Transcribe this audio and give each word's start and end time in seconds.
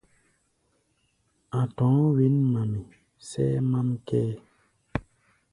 A̧ 1.59 1.63
tɔ̧ɔ̧́ 1.75 2.09
wěn-mami, 2.15 2.81
sʼɛ́ɛ́ 3.27 3.63
mám 3.71 3.89
kʼɛ́ɛ́. 4.07 4.35